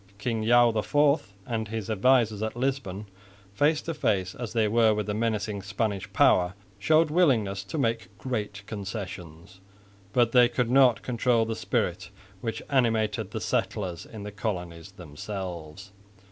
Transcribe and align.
King 0.17 0.43
João 0.43 0.75
IV 0.75 1.33
and 1.45 1.67
his 1.67 1.87
advisers 1.87 2.41
at 2.41 2.55
Lisbon, 2.55 3.05
face 3.53 3.83
to 3.83 3.93
face 3.93 4.33
as 4.33 4.51
they 4.53 4.67
were 4.67 4.95
with 4.95 5.05
the 5.05 5.13
menacing 5.13 5.61
Spanish 5.61 6.11
power, 6.11 6.55
showed 6.79 7.11
willingness 7.11 7.63
to 7.65 7.77
make 7.77 8.07
great 8.17 8.63
concessions, 8.65 9.59
but 10.11 10.31
they 10.31 10.49
could 10.49 10.71
not 10.71 11.03
control 11.03 11.45
the 11.45 11.55
spirit 11.55 12.09
which 12.39 12.63
animated 12.71 13.29
the 13.29 13.39
settlers 13.39 14.07
in 14.07 14.23
the 14.23 14.31
colonies 14.31 14.93
themselves. 14.93 15.91